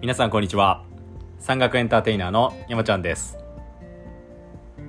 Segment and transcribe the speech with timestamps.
[0.00, 0.82] 皆さんこんにちは。
[1.40, 3.36] 山岳エンターテイナーの山ちゃんです。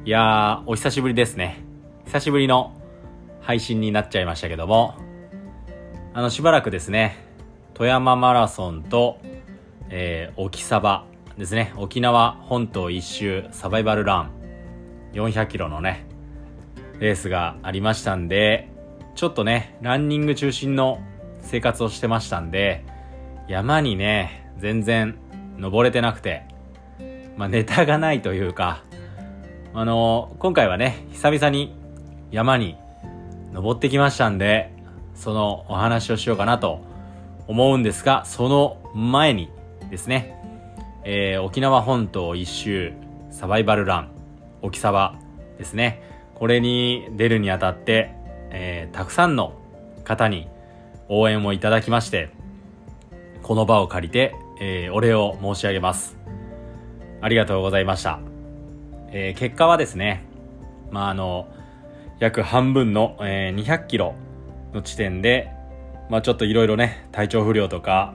[0.05, 1.65] いやーお久しぶりですね。
[2.05, 2.71] 久しぶりの
[3.41, 4.95] 配信になっちゃいましたけども。
[6.13, 7.17] あのしばらくですね
[7.73, 9.19] 富山マラソンと、
[9.89, 11.03] えー、沖サバ
[11.37, 11.73] ですね。
[11.75, 14.31] 沖縄本島一周サバイバルラン。
[15.11, 16.05] 400キロのね
[16.99, 18.69] レースがありましたんで
[19.15, 21.01] ちょっとねランニング中心の
[21.41, 22.85] 生活をしてましたんで
[23.49, 25.17] 山にね全然
[25.57, 26.43] 登れてなくて、
[27.37, 28.83] まあ、ネタがないというか、
[29.73, 31.73] あの今回はね、久々に
[32.31, 32.77] 山に
[33.53, 34.71] 登ってきましたんで、
[35.15, 36.81] そのお話をしようかなと
[37.47, 39.49] 思うんですが、その前に
[39.89, 40.37] ですね、
[41.03, 42.93] えー、沖縄本島一周
[43.29, 44.11] サバイバルラン、
[44.61, 45.15] 沖サバ
[45.57, 46.01] ですね。
[46.35, 48.13] これに出るにあたって、
[48.49, 49.53] えー、たくさんの
[50.03, 50.47] 方に
[51.07, 52.29] 応援をいただきまして、
[53.43, 56.15] この場を借りてえー、お礼を申し上げます。
[57.19, 58.19] ありがとうございました。
[59.09, 60.23] えー、結果はですね、
[60.91, 61.47] まあ、あの、
[62.19, 64.13] 約半分の、えー、200キロ
[64.71, 65.49] の地点で、
[66.11, 68.13] まあ、ちょっといろいろね、体調不良とか、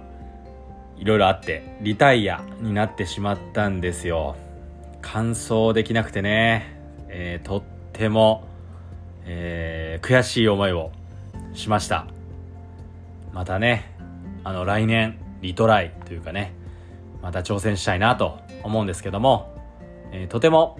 [0.96, 4.36] いろいろあって、リタイアになってしまったんですよ。
[5.02, 8.46] 完走できなくてね、えー、とっても、
[9.24, 10.92] えー、悔しい思いを
[11.54, 12.06] しました。
[13.32, 13.92] またね、
[14.44, 16.52] あの、来年、リトライというかね、
[17.22, 19.54] また挑戦したいなと思うんですけども、
[20.10, 20.78] えー、とても、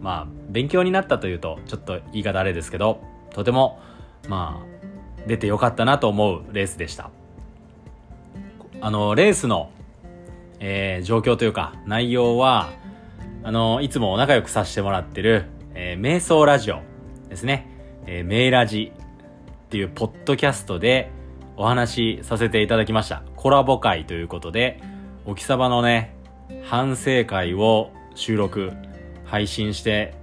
[0.00, 3.80] まあ、勉強になったというと、ちょっと言い方あれですけど、とても、
[4.28, 7.10] まあ、出てよかったなと思うレースでした。
[8.80, 9.70] あの、レースの、
[10.58, 12.70] えー、状況というか、内容は、
[13.42, 16.80] あの、いつも仲良くさせてもらってる、えー、瞑想ラジオ
[17.28, 17.66] ですね。
[18.06, 18.92] えー、メイラジ
[19.66, 21.10] っていうポッドキャストで、
[21.58, 23.27] お話しさせていただきました。
[23.38, 24.80] コラボ会ということで、
[25.24, 26.12] おきさばのね、
[26.64, 28.72] 反省会を収録、
[29.26, 30.14] 配信して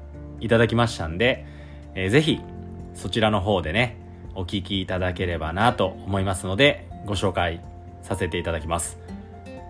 [0.41, 1.45] いただきましたんで、
[1.93, 2.41] えー、ぜひ、
[2.93, 3.95] そちらの方でね、
[4.35, 7.61] お聞きいただければなと思いますので、ご紹介
[8.01, 8.99] させていただきます。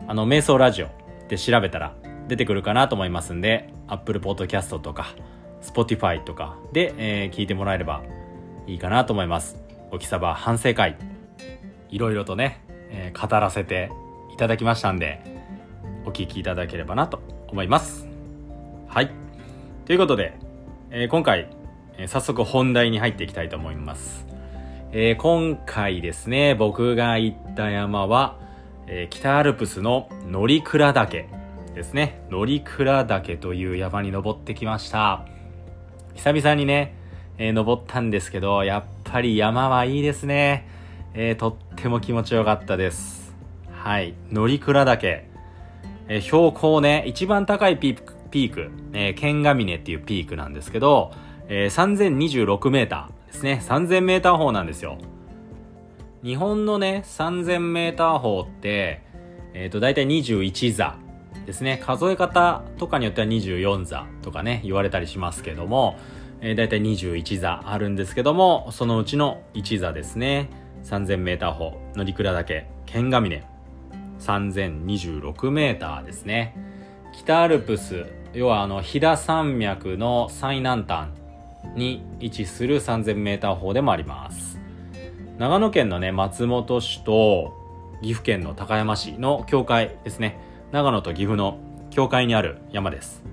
[0.08, 0.88] あの、瞑想ラジオ
[1.30, 1.94] で調べたら
[2.28, 5.14] 出てくるかなと思いますんで、Apple Podcast とか、
[5.62, 8.02] Spotify とかで、えー、聞いてもらえれば
[8.66, 9.56] いいかなと思います。
[9.92, 10.98] おきさば反省会
[11.92, 13.92] いろいろとね、え、語らせて
[14.34, 15.22] いただきましたんで、
[16.06, 18.08] お聞きいただければなと思います。
[18.88, 19.12] はい。
[19.86, 20.38] ということで、
[20.92, 21.50] えー、今回、
[21.98, 24.26] えー、早速本題に入っていきたいと思います。
[24.92, 28.38] えー、今回ですね、僕が行った山は、
[28.88, 31.26] え北アルプスの乗鞍岳
[31.74, 32.22] ですね。
[32.30, 35.26] 乗鞍岳という山に登ってきました。
[36.14, 36.96] 久々にね、
[37.38, 40.68] え登ったんですけど、やっぱり山はいいですね。
[41.18, 43.34] えー、とっても気持ちよかったです。
[43.72, 44.16] はい。
[44.32, 45.24] 乗鞍岳。
[46.10, 51.14] えー、標高ね、一番高いピーク、ピーク、えー、剣ヶ峰っていうピークなんですけど、
[51.48, 53.62] えー、3026メーターですね。
[53.64, 54.98] 3000メーター峰なんですよ。
[56.22, 59.02] 日本のね、3000メーター峰って、
[59.54, 60.98] えっ、ー、と、だいたい21座
[61.46, 61.80] ですね。
[61.82, 65.98] 数え方とかによっては24座とかね、言われたりしますけども、
[66.42, 70.65] えー、だいたい21座あるんですけども、そのうちの1座ですね。
[70.86, 73.44] 3000メーター峰、乗鞍岳、剣ヶ峰、
[74.20, 76.56] 3026メーターですね。
[77.12, 81.10] 北アルプス、要はあの、飛騨山脈の最南端
[81.76, 84.60] に位置する3000メーター峰でもあります。
[85.40, 87.54] 長野県のね、松本市と
[88.02, 90.40] 岐阜県の高山市の境界ですね。
[90.72, 91.58] 長野と岐阜の
[91.90, 93.24] 境界にある山です。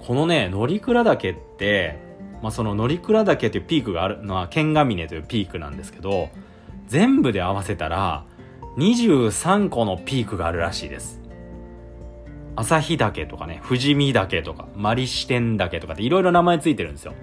[0.00, 1.98] このね、乗鞍岳って、
[2.42, 6.28] まあ、その乗鞍岳というピークがあるのは剣ヶ峰というピークなんですけど、
[6.86, 8.24] 全部で合わせたら
[8.76, 11.20] 23個のピークがあるらしいです。
[12.56, 17.14] 旭岳とかね、富士見岳とか、マリシテン岳とかっていろいろ名前ついてるんですよ。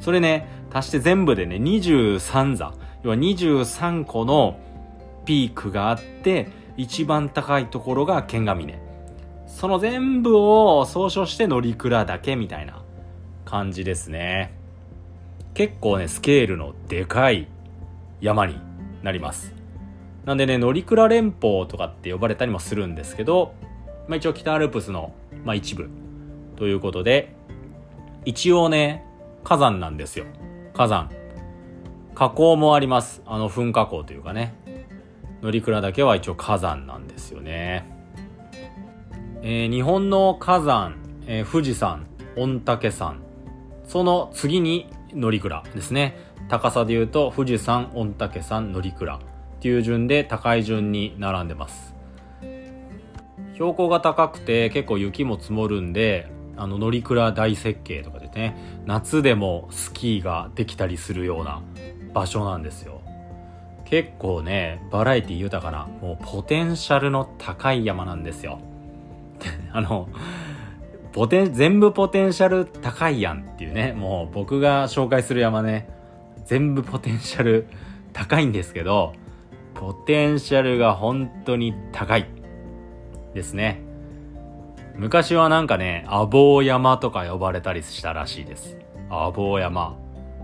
[0.00, 2.72] それね、足して全部でね、23座。
[3.02, 4.58] 要は23個の
[5.26, 8.78] ピークがあって、一番高いところが剣ヶ峰。
[9.46, 12.82] その全部を総称して乗鞍岳みたいな
[13.44, 14.52] 感じですね。
[15.54, 17.48] 結構ね、スケールのでかい
[18.20, 18.58] 山に
[19.02, 19.54] なります。
[20.24, 23.54] なんでね、乗鞍連峰とかって呼ばれたりもするんですけど、
[24.08, 25.12] まあ、一応北アルプスの、
[25.44, 25.88] まあ、一部
[26.56, 27.34] ということで、
[28.24, 29.04] 一応ね、
[29.44, 30.24] 火山なんですよ。
[30.72, 31.10] 火山。
[32.14, 33.22] 火口もあります。
[33.26, 34.54] あの噴火口というかね。
[35.42, 37.86] 乗鞍岳は一応火山なんですよね。
[39.42, 43.20] えー、日本の火山、えー、富士山、御嶽山、
[43.86, 46.16] その次に乗鞍ですね。
[46.48, 49.20] 高さで言うと富士山、御嶽山、乗鞍っ
[49.60, 51.94] ていう順で高い順に並んでます。
[53.54, 61.62] 標高が高くて結構雪も積もるんであの乗鞍大雪渓とかでね夏でもスキーができたりするような
[62.12, 63.00] 場所なんですよ
[63.84, 68.60] 結構ねバラエティ豊かなもうポテンシャルの高い山なんですよ
[69.72, 70.08] あの
[71.14, 75.88] ポテン全部ポテンシャル高いやんっていうねもう僕が紹介する山ね
[76.44, 77.66] 全部ポテンシャル
[78.12, 79.14] 高いんですけど
[79.72, 82.28] ポテンシャルが本当に高い
[83.32, 83.84] ですね
[84.96, 88.78] 昔はなんかね、アボウ山とか呼ばれたりしたらしいです。
[89.10, 89.96] アボウ山。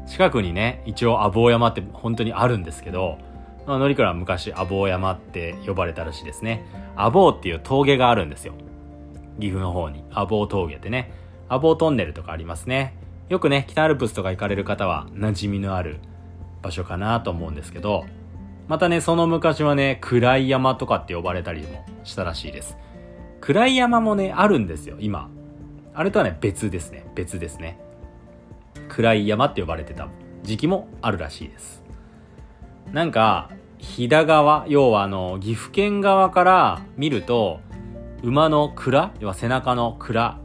[0.09, 3.19] 近くにね、一応アボウ山って本当にあるんですけど、
[3.67, 6.65] まあ、乗鞍は昔アボウ山って呼ばれたらしいですね。
[6.97, 8.55] アボウっていう峠があるんですよ。
[9.39, 10.05] 岐阜の方に。
[10.11, 11.13] アボウ峠ってね。
[11.49, 12.95] アボウトンネルとかありますね。
[13.29, 15.99] よくね、北アルプスとか行かれる方は馴染みのある
[16.63, 18.05] 場所かなと思うんですけど、
[18.69, 22.77] またね、その昔はね、暗い山とかって呼ばれたりもしたらしいです。
[23.41, 25.29] 暗い山もね、あるんですよ、今。
[25.95, 27.05] あれとはね、別ですね。
[27.15, 27.81] 別ですね。
[28.89, 30.09] 暗い山って呼ばれてた
[30.43, 31.83] 時期もあるらしいです。
[32.93, 37.61] なんか、飛騨川、要はあの、岐阜県側から見ると、
[38.23, 40.39] 馬の蔵要は背中の蔵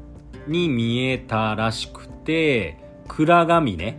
[0.48, 2.78] に見えたらしくて、
[3.08, 3.98] 蔵ヶ峰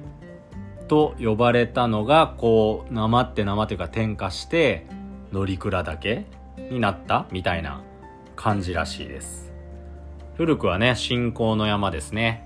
[0.88, 4.86] と呼ばれたのが、こう、なまってなまっていうか転化して、
[5.32, 6.24] 乗鞍岳
[6.70, 7.82] になったみたいな
[8.36, 9.52] 感じらしいです。
[10.36, 12.44] 古くはね信仰の山ですね。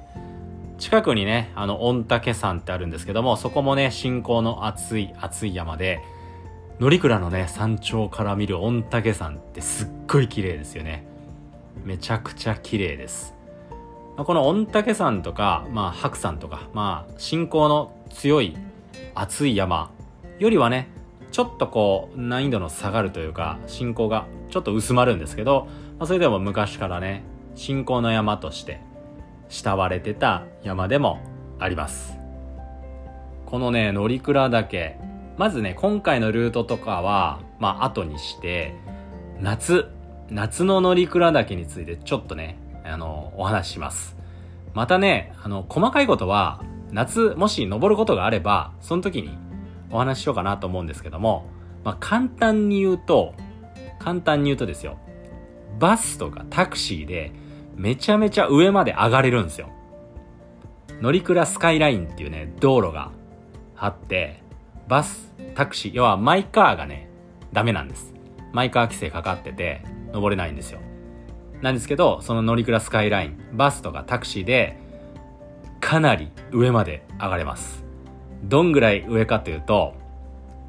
[0.78, 6.00] 近くにねあの御嶽山ってあるんですけどもそこもね信仰の熱い熱い山で
[6.78, 11.09] 乗鞍のね山頂から見る御嶽山ってすっごい綺麗ですよね。
[11.84, 13.34] めちゃくちゃ綺麗です。
[14.16, 18.56] この御嶽山とか、まあ、白山とか、まあ、信仰の強い
[19.14, 19.90] 熱い山
[20.38, 20.88] よりはね
[21.30, 25.68] ちょっとこう難易度の下がるというか信仰がちょっと薄まるんですけど、
[25.98, 27.22] まあ、それでも昔からね
[27.54, 28.80] 信仰の山として
[29.48, 31.20] 慕われてた山でも
[31.58, 32.16] あります。
[33.46, 34.96] このね乗鞍岳
[35.36, 38.74] まずね今回のルートとかはまあ後にして
[39.40, 39.88] 夏
[40.30, 44.16] 夏の乗鞍岳についてちょっとねあのお話しします
[44.74, 46.62] またねあの細かいことは
[46.92, 49.36] 夏もし登ることがあればその時に
[49.90, 51.46] お話ししようかなと思うんですけども、
[51.84, 53.34] まあ、簡単に言うと、
[53.98, 54.98] 簡単に言うとですよ、
[55.78, 57.32] バスとかタクシーで
[57.74, 59.68] めちゃめちゃ上まで上がれるんですよ。
[61.00, 63.10] 乗鞍スカイラインっていうね、道路が
[63.76, 64.42] あって、
[64.86, 67.08] バス、タクシー、要はマイカーがね、
[67.52, 68.14] ダメなんです。
[68.52, 69.82] マイカー規制かかってて、
[70.12, 70.80] 登れないんですよ。
[71.62, 74.78] なんですけど、その乗鞍スカイライン、バスとかタクシーで、
[75.80, 77.84] かなり上まで上がれます。
[78.44, 79.94] どんぐらい上かというと、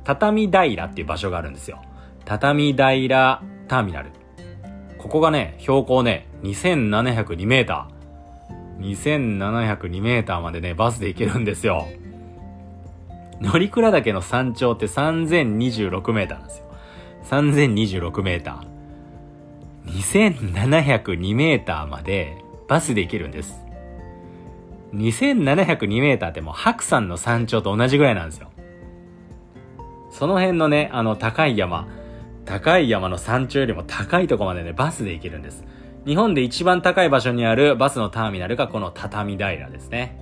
[0.04, 1.82] 畳平っていう場所があるんですよ。
[2.26, 4.12] 畳平ターミナル。
[4.98, 8.82] ここがね、標高ね、2702メーター。
[8.82, 11.88] 2702メーターまでね、バスで行けるんですよ。
[13.40, 16.66] 乗鞍岳の山頂って3026メーターなんですよ。
[17.26, 18.71] 3026メーター。
[19.86, 22.38] 2702メーターまで
[22.68, 23.62] バスで行けるんです。
[24.94, 28.52] 2702メーターってもう白山の山頂と同じぐらいなんですよ。
[30.12, 31.88] その辺のね、あの高い山、
[32.46, 35.64] 高い山の山頂よりも高いとこまでね、バスで行けるんです。
[36.06, 40.18] 日本で一番高い場所にあるバスのターミナルがこの畳平ですね。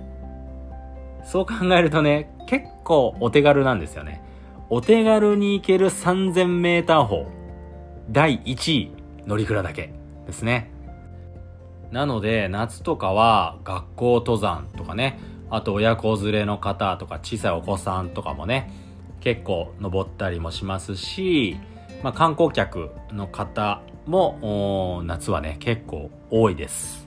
[1.24, 4.22] そう考えるとね、結構お手軽なんですよね。
[4.68, 7.26] お手軽に行ける3000メーター峰、
[8.10, 8.92] 第1位、
[9.26, 9.90] 乗鞍岳
[10.26, 10.70] ですね。
[11.90, 15.18] なので夏とかは学校登山とかね。
[15.50, 18.72] あと親子連れの方とか小さいお子さんとかもね。
[19.20, 21.58] 結構登ったりもしますし、
[22.02, 27.06] まあ、観光客の方も夏はね結構多いです。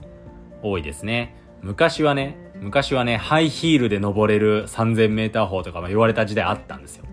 [0.62, 1.36] 多いですね。
[1.62, 5.30] 昔はね昔はねハイヒールで登れる 3000m 峰
[5.64, 7.06] とかも言われた時代あったんですよ。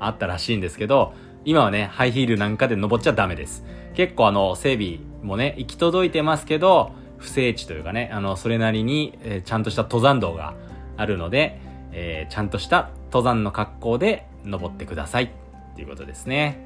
[0.00, 1.12] あったらしいんですけど
[1.44, 3.64] 今はねハイヒールなんかで登っちゃダメです。
[3.98, 10.54] 結構あの整備もね、行き届いてますけど、不整地というかね、あの、それなりに、えー、ちゃんとした登山道が
[10.96, 11.58] あるので、
[11.90, 15.30] えー、ちゃんとした登山の格好で登ってくださいっ
[15.74, 16.60] ていうことですね。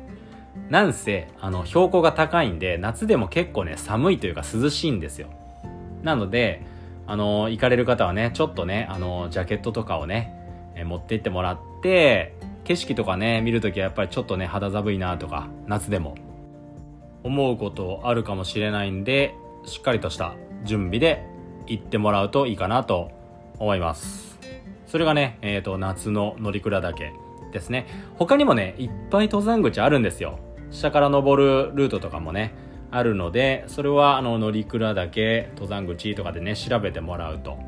[0.68, 5.28] なんせ、あの、標高が高いんで、夏でも結構ね、寒いというか涼しいんですよ。
[6.02, 6.66] なので、
[7.06, 10.34] あの、行かれる方はね、ちょっとね、あの、ジャケットとかをね、
[10.74, 12.34] え持って行ってもらって、
[12.64, 16.14] 景色とかね、見るときはやっぱりちょっとね、肌寒いなとか、夏でも
[17.24, 21.24] 思うことあるかもしれないんでしっかりとした準備で
[21.66, 23.10] 行ってもらうといいかなと
[23.58, 24.38] 思います。
[24.86, 27.12] それがね、えーと、夏の乗鞍岳
[27.52, 27.86] ですね。
[28.16, 30.38] 他にもねいっぱい登山口あるんですよ。
[30.70, 32.54] 下から登るルートとかもね
[32.90, 37.58] あるのでそれはあの乗鞍岳登山口とかでね調べてもらうと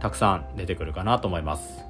[0.00, 1.89] たくさん出てくるかなと思います。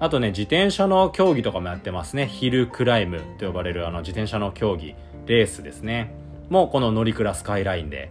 [0.00, 2.26] あとね自転車の競技とかもやってますね。
[2.26, 6.14] ヒルクライムと呼ばれるあの自転車の競技レースですね。
[6.48, 8.10] もうこの乗鞍スカイラインで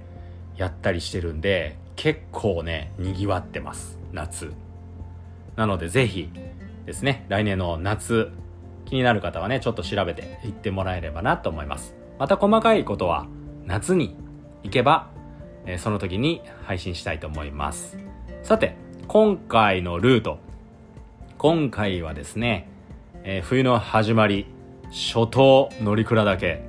[0.55, 3.97] やったりしてるんで結構ねにぎわってます。
[4.13, 4.53] 夏。
[5.55, 6.29] なのでぜひ
[6.85, 8.31] ですね来年の夏
[8.85, 11.95] 気になる方はねちょっと調べて行ってもらえればなと思います。
[12.19, 13.25] また細かいことは
[13.65, 14.15] 夏に
[14.63, 15.09] 行けば、
[15.65, 17.97] え、その時に配信したいと思います。
[18.43, 18.75] さて
[19.07, 20.48] 今回のルート。
[21.41, 22.67] 今回はですね、
[23.23, 24.45] えー、冬の始まり
[24.91, 26.61] 初冬乗鞍岳。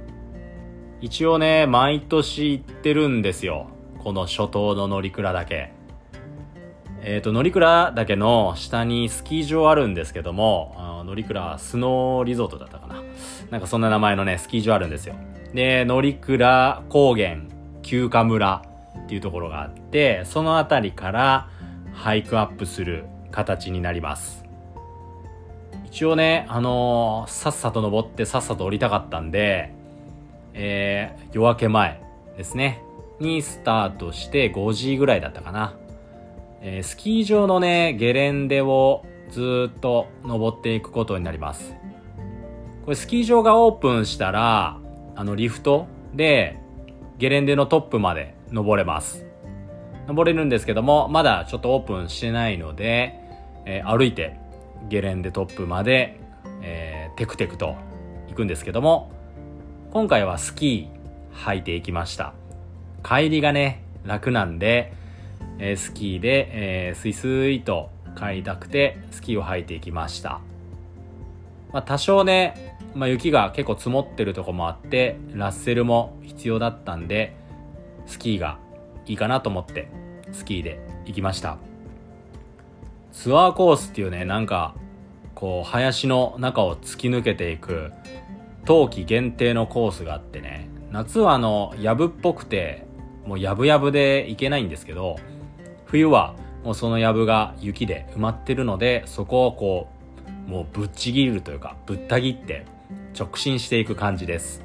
[1.01, 3.67] 一応ね毎年行ってるんですよ。
[3.99, 5.73] この初冬の乗鞍岳。
[7.03, 13.03] えっ、ー、と乗鞍岳の下にスキー場あるんですけども乗鞍スノーリゾートだったかな。
[13.51, 15.17] なんかそんな名前のねスキー場あるんですよ。
[15.53, 17.39] で乗鞍高原
[17.83, 18.63] 休暇村
[19.01, 21.49] っていうところがあってその辺りから
[21.93, 24.40] ハイクアップする形になります。
[25.91, 29.73] 一応ねあのー、さっさと登ってさっさと降りたかったんで
[30.55, 32.03] えー、夜明け前
[32.37, 32.83] ですね。
[33.19, 35.77] にスタートして5時ぐらいだったかな、
[36.63, 41.75] えー、スキー場のねゲレンデをずっと登っていくことになります。
[42.85, 44.79] これスキー場がオープンしたら
[45.15, 46.59] あのリフトで
[47.19, 49.27] ゲレンデのトップまで登れます。
[50.09, 53.21] 登れるんですけどもまだちょっとオープンしてないので、
[53.67, 54.40] えー、歩いて
[54.89, 56.21] ゲレンデトップまで、
[56.63, 57.77] えー、テクテクと
[58.29, 59.13] 行くんですけども
[59.93, 62.35] 今回はスキー履いていきました。
[63.03, 64.93] 帰りがね楽なんで、
[65.59, 66.49] えー、スキーで、
[66.89, 70.41] えー、スイスイと帰りたくてスキーを履いていきました、
[71.73, 77.35] まあ、多少ね、まあ、雪が結構積もってるとこもあってラッセルも必要だったんで
[78.07, 78.59] スキーが
[79.07, 79.89] いいかなと思って
[80.33, 81.70] スキーで行きました。
[83.13, 84.75] ツアーコースっていうねなんか
[85.35, 87.93] こう林の中を突き抜けていく
[88.65, 92.87] 冬季限定のコースがあってね夏はあの藪っぽくて
[93.27, 95.17] もうやぶやぶで行けないんですけど
[95.87, 99.89] 冬はもうその藪が雪で埋まってるのでそこをこ
[100.47, 102.67] うもうぶっちぎるというかぶった切って
[103.19, 104.65] 直進していく感じです。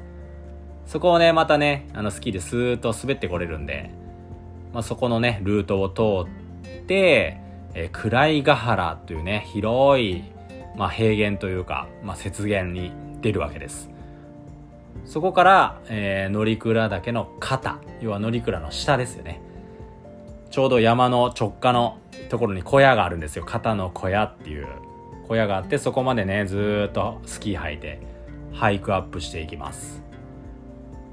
[0.86, 3.90] そこをねまたねあのスキーでスーッと滑ってこれるんで、
[4.72, 7.40] まあ、そこのねルートを通って
[7.78, 10.24] えー、暗ヶ原というね広い、
[10.76, 12.90] まあ、平原というか、まあ、雪原に
[13.20, 13.90] 出るわけです。
[15.04, 19.42] そこから、えー、乗鞍岳の肩要は乗鞍の下ですよね。
[20.50, 21.98] ちょうど山の直下の
[22.30, 23.44] ところに小屋があるんですよ。
[23.44, 24.66] 肩の小屋っていう。
[25.28, 28.00] 小屋があってそこまでねずっとスキー履いて
[28.52, 30.02] ハイクアップしていきます。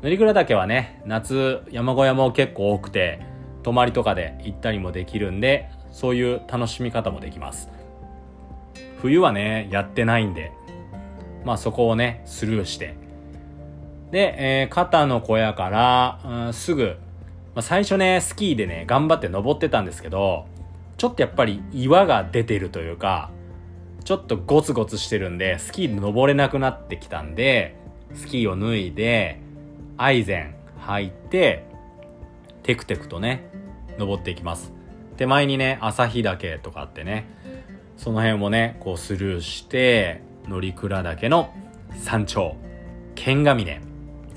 [0.02, 3.26] 乗鞍岳はね夏山小屋も結構多くて
[3.64, 7.70] 泊まりとかで行ったりもできるんでそういう楽しみ方もできます
[9.02, 10.52] 冬はねやってないんで
[11.46, 12.96] まあそこをね、スルーして。
[14.12, 16.98] で、えー、肩の小屋から、うん、すぐ、
[17.56, 20.46] まあ、最初ね、スキーでね、頑張って登ってたんですけど、
[20.98, 23.32] ちょっとやっぱり岩が出てるというか、
[24.04, 27.76] ちょっとゴツゴツしてるんで、スキーで登れなくなってきたんで、
[28.14, 29.40] スキーを脱いで、
[29.98, 31.66] アイゼン履いて、
[32.64, 33.50] テクテクとね、
[33.98, 34.72] 登っていきます。
[35.18, 37.28] 手前にね、朝日岳とかあってね、
[37.98, 41.54] その辺もね、こうスルーして、乗鞍岳の
[41.96, 42.56] 山頂
[43.16, 43.82] 剣ヶ峰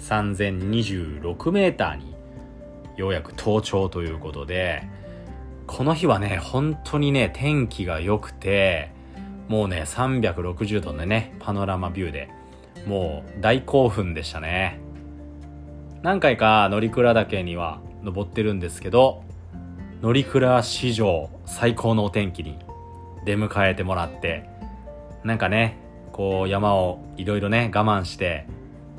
[0.01, 2.15] 3026メーターに
[2.97, 4.85] ようやく登頂ということで
[5.67, 8.93] この日はね本当にね天気が良くて
[9.49, 12.31] もうね360度のねパノラマビューで
[12.87, 14.79] もう大興奮でしたね。
[16.03, 19.25] 何回か乗鞍岳には登ってるんですけど
[20.03, 22.59] 乗鞍史上最高のお天気に
[23.25, 24.49] 出迎えてもらって
[25.25, 25.79] なんかね
[26.13, 28.47] こう山をいろいろね我慢して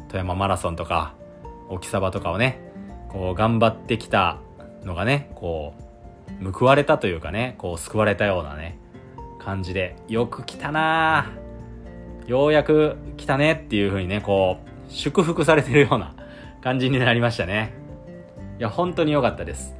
[0.08, 1.13] 富山マラソンとか
[1.70, 2.60] 沖サバとかをね
[3.10, 4.39] こう頑張ってきた
[4.84, 5.75] のがねこ
[6.42, 8.77] う報われたというかねこう救われたようなね
[9.39, 11.32] 感じでよく来たな
[12.25, 16.16] ようやく来たねっていう風にねこう祝福されてるような
[16.62, 17.74] 感じになりましたね。
[18.60, 19.76] いや本当に良かったです。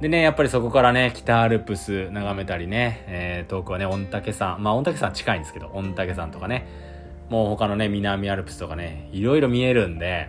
[0.00, 6.66] でね、やっぱりそこからね、北アルプス眺めたりね、えー、遠くはね、御嶽山、まあ御嶽山近いんですけど、御嶽山とかね、
[7.30, 10.28] もう他のね、南アルプスとかね、いろいろ見えるんで、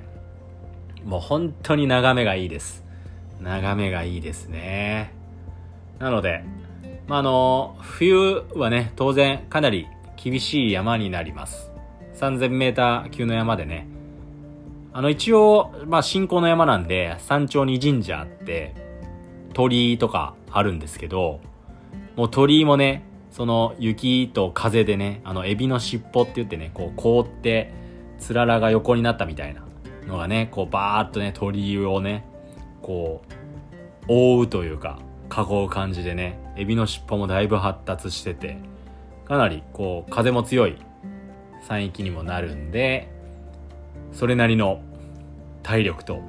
[1.03, 2.85] もう本当に眺めがいいです。
[3.41, 5.13] 眺めがいいですね。
[5.99, 6.45] なので、
[7.07, 11.71] まあ、あの、冬はね、当然かなり厳しい山になります。
[12.15, 13.87] 3000メーター級の山でね、
[14.93, 18.86] あの一応、まあ信仰の山なんで、山頂に神社あって、
[19.57, 21.39] 鳥居とかあるんですけど、
[22.15, 27.73] もう鳥居もね、その雪と風でね、あのエビの尻尾って言ってね、こう凍って、
[28.19, 29.63] つららが横になったみたいな
[30.05, 32.23] のがね、こうバーっとね、鳥居をね、
[32.83, 34.99] こう、覆うというか、
[35.35, 38.59] 囲う感じでね、エビの尻尾もだいぶ発達してて、
[39.25, 40.77] かなりこう、風も強い
[41.63, 43.09] 山域にもなるんで、
[44.11, 44.81] それなりの
[45.63, 46.21] 体力と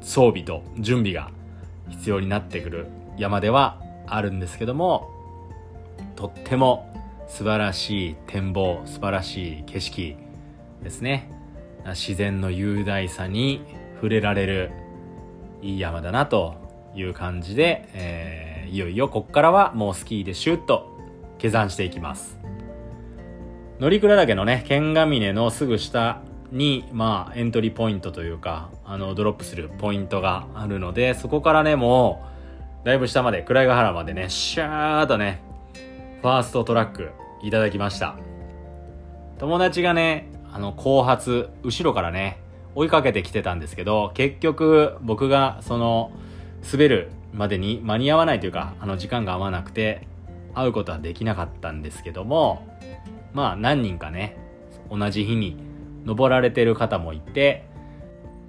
[0.00, 1.30] 装備と準備が
[1.88, 2.86] 必要になってくる
[3.18, 5.10] 山ではあるんですけども
[6.14, 6.92] とっても
[7.28, 10.16] 素晴らしい展望素晴らしい景色
[10.82, 11.30] ですね。
[11.86, 13.62] 自然の雄大さに
[13.96, 14.70] 触れられる
[15.62, 16.54] いい山だなと
[16.94, 20.98] いう感じで、えー、いよいよこっからはもうスキーでシュッと
[21.38, 22.38] 下山していきます。
[23.78, 26.22] 乗鞍岳のね剣ヶ峰のすぐ下
[26.52, 32.24] に、まあ、エントリーポイントというか、あの、ドロップするポイントがあるので、そこからね、も
[32.84, 35.42] う、だいぶ下まで、暗ヶ原までね、シャーっとね、
[36.22, 37.10] ファーストトラック
[37.42, 38.16] いただきました。
[39.38, 42.38] 友達がね、あの、後発、後ろからね、
[42.74, 46.12] 追いかけてきてたんですけど、結局、僕が、その、
[46.70, 50.06] 滑るまでに間に合わないというか、あの、時間が合わなくて、
[50.54, 52.66] 会うことはできなかったんですけども、
[53.34, 54.36] まあ、何人かね、
[54.90, 55.56] 同じ日に
[56.06, 57.64] 登られてる方もいて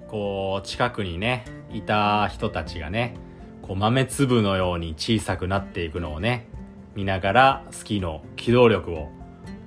[0.08, 3.16] こう近くにねいた人たちがね
[3.60, 6.48] こう豆粒のように小さくなっていくのをね
[6.94, 9.10] 見ながらスキーの機動力を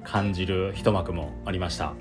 [0.04, 1.94] 感じる一幕もありました。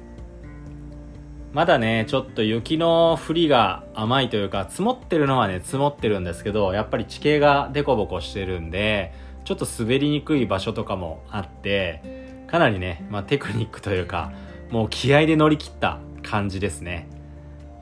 [1.52, 9.12] まだねちょっと雪の降りが甘いというか積もってるのはね積もってるんですけどやっぱり地形がデコボコしてるんで
[9.44, 14.32] ちょっと滑りにくい場所とかもあってかなりね、まあ、テクニックというか
[14.71, 17.09] もう気合で乗り切った感じですね。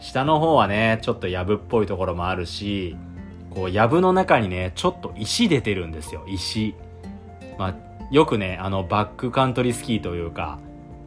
[0.00, 2.96] 下の方はね、ちょっと藪っぽいところもあるし、
[3.50, 6.74] こう、藪の中にね、ちょっと石出てるんですよ、石。
[7.58, 7.74] まあ、
[8.10, 10.58] よくね、あの、バックカントリースキーというか、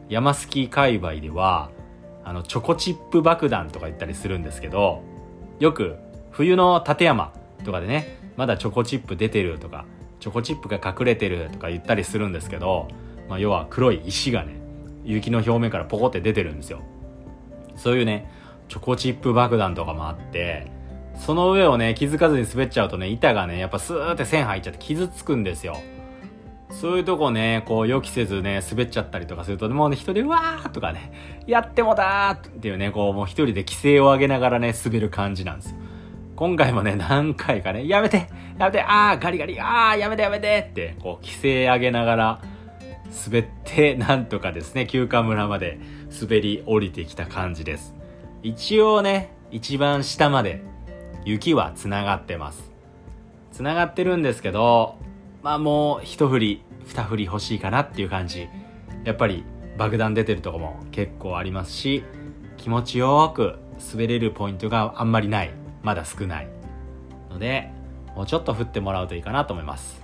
[0.08, 1.70] 山スキー界隈では、
[2.24, 5.02] あの、チョコチップ爆弾とか言ったりするんですけど、
[5.58, 5.96] よく、
[6.30, 7.32] 冬の立山
[7.64, 9.84] とかでね、まだチョコチップ出てるとか、
[10.20, 12.88] チョコチップが隠れてるとか言ったりするんですけど、
[13.28, 14.61] まあ、要は黒い石がね、
[15.04, 16.80] 雪の表面からポコって出てるんですよ
[17.76, 18.30] そういうね
[18.68, 20.70] チョコチップ爆弾とかもあって
[21.18, 25.76] その上をね気づかずに滑っちゃうとね板がねやっぱスーって線入っちゃって傷つくんですよ
[26.72, 31.12] そういうとこね、こう予期せずね、滑っちゃったりとかすると、もうね、一人でう、わーとかね、
[31.46, 35.76] やってもだーっていうね、こう、もう一人で規制を上げながらね、滑る感じなんですよ。
[36.34, 38.26] 今回もね、何回かね、やめて
[38.58, 42.40] やめてあーガリガリあーやめてやめてって、こう、規制上げながら、
[43.26, 45.78] 滑ってなんとかですね休暇村まで
[46.20, 47.94] 滑り降りてきた感じです。
[48.42, 50.62] 一応ね一番下まで
[51.24, 52.70] 雪はつながってます。
[53.52, 54.96] つながってるんですけど
[55.42, 58.48] まあもう一振り二振り欲しいかなっていう感じ。
[59.04, 59.44] やっぱり
[59.76, 62.04] 爆弾出てるとこも結構ありますし
[62.56, 63.58] 気持ちよく
[63.92, 65.52] 滑れるポイントがあんまりない。
[65.82, 66.48] まだ少ない。
[67.30, 67.70] ので
[68.14, 70.01] もうちょっと降ってもらうといいかなと思います。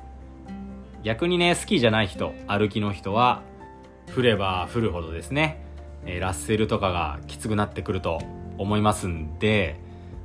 [1.03, 3.43] 逆にねスキーじゃない人歩きの人は
[4.17, 5.63] 降れば降るほどですね、
[6.07, 8.21] え、ラッセルとかがきつくなってくると
[8.57, 9.77] 思いますんで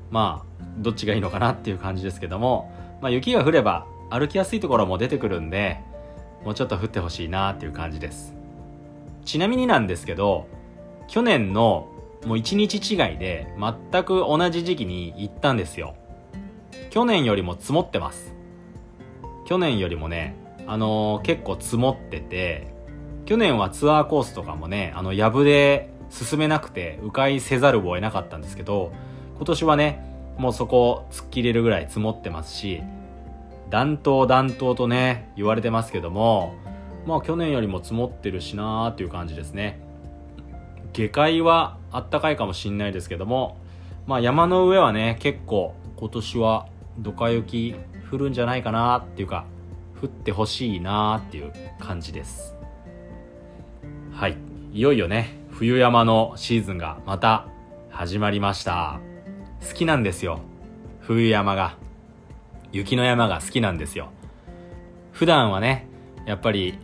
[0.09, 5.79] まあどっちがいいのかなっていう感じですけども、まあ、雪が降れば歩きやすいところも出てくるんで
[6.43, 8.33] もうちょっと降ってほしいなっていう感じです。
[9.25, 10.47] ちなみになんですけど
[11.07, 11.89] 去年の
[12.25, 15.95] もう1日違いで全く同じ時期に行ったんですよ。
[16.89, 18.33] 去年よりも積もってます。
[19.45, 20.35] 去年よりもね
[20.67, 22.67] あの、結構積もってて、
[23.25, 28.91] 去年はツアーコースとかもね、あの、やぶで進めなくて、迂回せざるを得なかったんですけど、
[29.37, 32.81] 今年はね、もうそこ突っ切れるぐらい積もってますし、
[33.69, 36.55] 暖冬暖冬とね、言われてますけども、
[37.05, 39.81] まあ去年よりも積もってるしなーっていう感じですね。
[40.93, 43.57] 下界はあったかいかもしんないですけども、
[44.05, 46.67] まあ山の上はね、結構今年は
[46.99, 47.75] ドカ雪
[48.11, 49.45] 降るんじゃないかなっていうか、
[50.03, 52.57] 降ってほしいなーっていう感じです。
[54.11, 54.37] はい。
[54.73, 57.47] いよいよね冬山のシーズンがまた
[57.89, 58.99] 始まりました。
[59.65, 60.41] 好きなんですよ。
[60.99, 61.77] 冬山が。
[62.73, 64.09] 雪の山が好きなんですよ。
[65.13, 65.87] 普段はね
[66.25, 66.79] やっぱり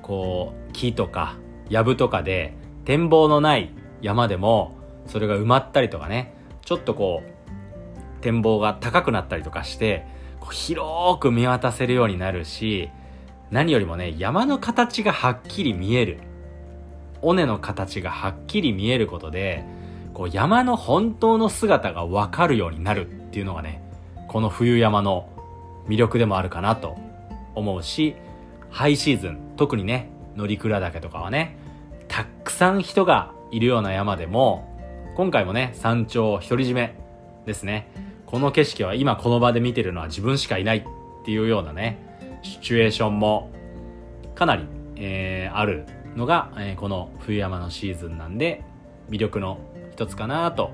[0.00, 1.34] こう木とか
[1.68, 3.72] 藪とかで展望のない
[4.02, 6.32] 山でもそれが埋まったりとかね
[6.64, 10.06] ちょっとこう展望が高くなったりとかして
[10.50, 12.90] 広く見渡せるようになるし
[13.50, 16.18] 何よりもね山の形がはっきり見える
[17.20, 19.64] 尾根の形がはっきり見えることで
[20.14, 23.82] こう山の本当の姿がわかるようになるっていうのがね、
[24.28, 25.28] この冬山の
[25.88, 26.96] 魅力でもあるかなと
[27.54, 28.14] 思うし、
[28.70, 31.56] ハイシーズン、特にね、乗鞍岳とかはね、
[32.08, 34.68] たくさん人がいるような山でも、
[35.16, 36.94] 今回もね、山頂独り占め
[37.46, 37.88] ですね。
[38.32, 40.84] この景色は今この場で見てるのは自分しかいないっ
[41.22, 41.98] ていうようなね、
[42.42, 43.50] シチュエーションも
[44.34, 44.66] かなり、
[44.96, 45.84] えー、ある
[46.16, 48.64] のが、えー、この冬山のシーズンなんで、
[49.10, 49.58] 魅力の
[49.92, 50.70] 一つかなと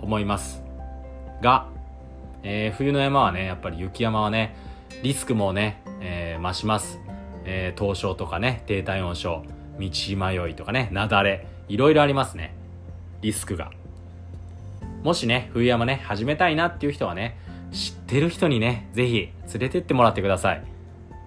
[0.00, 0.64] 思います。
[1.42, 1.68] が、
[2.42, 4.56] えー、冬の山はね、やっぱり雪山はね、
[5.02, 6.98] リスクもね、えー、増します。
[7.44, 9.42] えー、凍傷とかね、低体温症、
[9.78, 12.54] 道迷いとかね、雪崩、いろいろありますね。
[13.20, 13.70] リスクが。
[15.02, 17.36] もしね、冬山ね、始めたいなっていう人はね、
[17.72, 20.64] 知ってる人にね、ぜひ連れてってもらってください。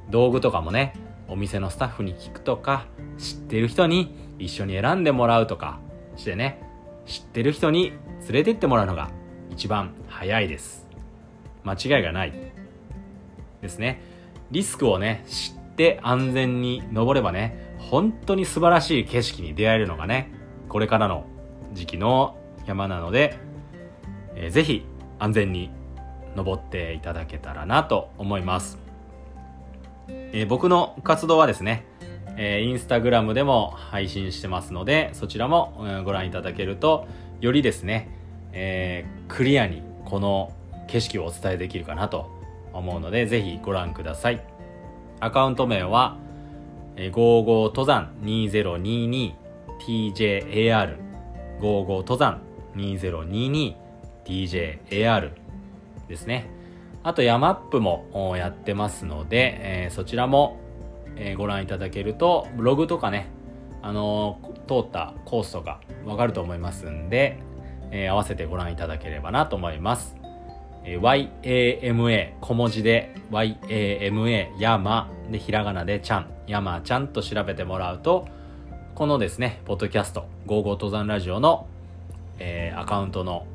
[0.10, 0.94] 道具とかもね、
[1.28, 2.86] お店のスタッフに聞くとか、
[3.18, 5.80] 知ってる人に一緒に選んでもらうとか
[6.16, 6.62] してね、
[7.06, 9.10] 知ってる人に連れてってもらうのが
[9.52, 10.88] 一番早いです。
[11.64, 12.34] 間違いがない。
[13.62, 14.02] ですね。
[14.52, 20.32] リスクをね、知って安全に登ればね、本当に素晴らしい景色に出会えるのがね、
[20.70, 21.26] これからの
[21.74, 23.38] 時期の山なので、
[24.36, 24.86] えー、ぜひ
[25.20, 25.70] 安全に
[26.36, 28.78] 登っていただけたらなと思います。
[30.08, 31.86] えー、僕の活動はですね、
[32.38, 37.08] えー、インスタグラムでも配信してますので、そちらも、ご覧いただけると、
[37.40, 38.10] よりですね、
[38.52, 40.52] えー、クリアにこの
[40.88, 42.30] 景色をお伝えできるかなと
[42.74, 44.44] 思うので、ぜひご覧ください。
[45.20, 46.18] アカウント名は、
[46.98, 50.98] え55登山 2022TJAR
[51.60, 52.42] 55登山
[52.76, 53.85] 2022
[54.26, 55.32] 2022TJAR
[56.08, 56.50] ですね。
[57.04, 60.60] あとヤマップもやってますので、えー、そちらも、
[61.16, 63.28] えー、ご覧いただけると、ブログとかね、
[63.82, 67.40] あのー、通ったコースとかわかると思いますんで、
[67.92, 70.16] えー、合わせてご覧いただければなと思います。
[70.84, 78.28] えー、YAMA 小文字で YAMA ヤマでひらがなでちゃん、ヤマちゃんと調べてもらうと、
[78.96, 81.68] このですね、ポッドキャスト、ゴーゴー登山ラジオの、
[82.40, 83.46] えー、アカウントの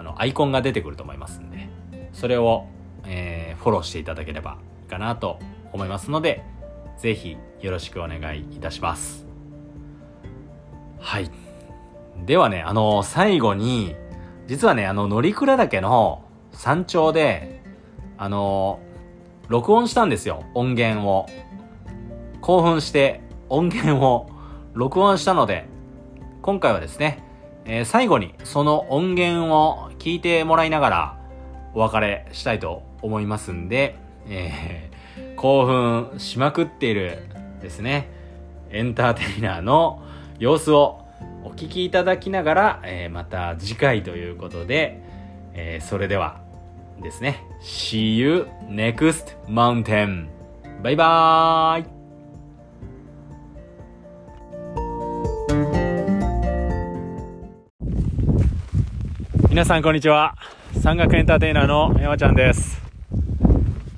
[0.00, 1.68] あのアイコンが出てくると思いますんで、
[2.12, 2.66] それを
[3.06, 5.38] えー、フォローしていただければいいかなと
[5.72, 6.44] 思いますので、
[6.98, 9.26] ぜひよろしくお願いいたします。
[10.98, 11.30] はい。
[12.26, 13.96] ではね、あの、最後に、
[14.46, 17.62] 実はね、あの、乗鞍岳の山頂で、
[18.18, 18.80] あの、
[19.48, 21.26] 録音したんですよ、音源を。
[22.40, 24.28] 興奮して音源を
[24.72, 25.66] 録音したので、
[26.42, 27.22] 今回はですね、
[27.64, 31.18] えー、最後にその音源を聞いてもらいながら
[31.74, 33.96] お別れしたいと思いますんで、
[34.28, 37.18] えー、興奮しまくっている
[37.60, 38.08] ですね、
[38.70, 40.02] エンターテイナーの
[40.38, 41.04] 様子を
[41.44, 45.02] お聞きいただきながら、えー、また次回ということで、
[45.54, 46.40] えー、それでは
[47.02, 50.28] ですね、See you next mountain!
[50.82, 51.99] バイバーイ
[59.60, 60.38] 皆さんこんにちは
[60.80, 62.80] 山岳エンターテイナーの山ちゃんです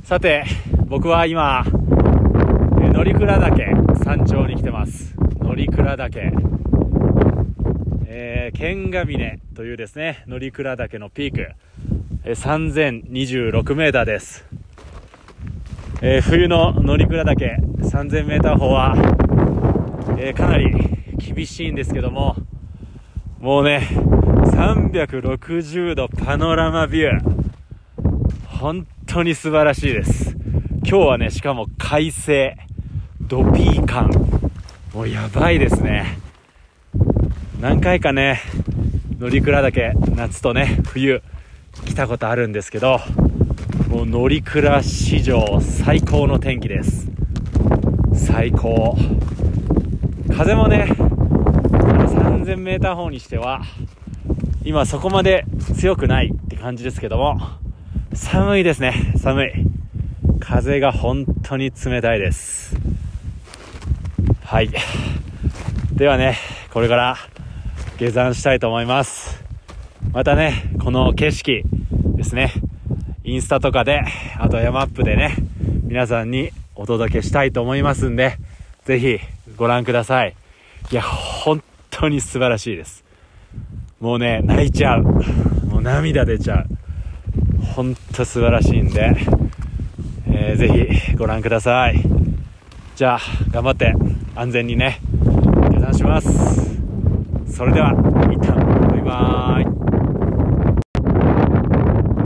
[0.02, 0.44] さて、
[0.88, 1.62] 僕は今、
[2.92, 3.66] 乗鞍岳
[4.04, 5.14] 山頂に来てます。
[5.38, 6.32] 乗鞍岳。
[8.06, 11.52] えー、剣ヶ峰というですね、乗鞍岳のピーク、
[12.24, 14.44] えー、3026メーターです。
[16.00, 18.96] えー、冬の乗鞍岳3000メーター方は、
[20.18, 20.74] えー、かなり
[21.18, 22.34] 厳しいんですけども、
[23.38, 23.86] もうね、
[24.50, 27.42] 360度パノラマビュー。
[28.46, 30.36] 本当に素晴らしいです。
[30.84, 32.56] 今日はね、しかも快晴、
[33.20, 34.10] ドピー感、
[34.94, 36.18] もうやばいですね。
[37.60, 38.40] 何回かね、
[39.18, 41.22] 乗鞍岳、夏とね、冬、
[41.86, 43.00] 来たことあるんですけど、
[43.88, 47.08] もう乗鞍史上最高の天気です。
[48.14, 48.96] 最高。
[50.36, 53.62] 風もね、3000メーター方にしては、
[54.64, 55.44] 今そこまで
[55.76, 57.40] 強くないって感じですけども、
[58.14, 59.50] 寒いですね、寒い。
[60.38, 62.76] 風が本当に冷たいです。
[64.44, 64.70] はい。
[65.94, 66.38] ではね、
[66.72, 67.16] これから
[67.98, 69.42] 下山したいと思います。
[70.12, 71.62] またね、この景色
[72.16, 72.52] ですね、
[73.24, 74.02] インスタとかで、
[74.38, 75.34] あと山アップでね、
[75.82, 78.38] 皆さんにお届けしたいと思いますんで、
[78.84, 79.18] ぜひ
[79.56, 80.36] ご覧ください。
[80.92, 83.02] いや、本当に素晴らしいです。
[84.02, 85.04] もうね、泣いちゃう。
[85.04, 87.64] もう涙出ちゃう。
[87.64, 89.14] ほんと素晴らしいんで、
[90.26, 92.02] えー、ぜひご覧ください。
[92.96, 93.20] じゃあ、
[93.52, 93.94] 頑張って
[94.34, 94.98] 安全にね、
[95.70, 96.80] 下山します。
[97.46, 97.92] それでは、
[98.28, 99.71] 一旦